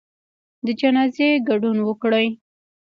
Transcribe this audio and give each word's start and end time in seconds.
د 0.65 0.67
جنازې 0.79 1.29
ګډون 1.49 1.77
وکړئ 1.87 2.27